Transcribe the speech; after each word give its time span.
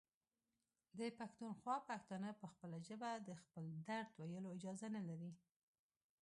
د 0.97 0.99
پښتونخوا 1.19 1.75
پښتانه 1.89 2.29
په 2.41 2.45
خپله 2.53 2.77
ژبه 2.87 3.09
د 3.27 3.29
خپل 3.41 3.65
درد 3.87 4.09
ویلو 4.29 4.53
اجازه 4.57 4.87
نلري. 4.95 5.31